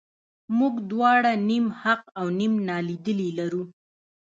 موږ 0.57 0.73
دواړه 0.91 1.31
نیم 1.49 1.65
حق 1.81 2.01
او 2.19 2.25
نیم 2.39 2.53
نالیدلي 2.67 3.29
لرو. 3.39 3.63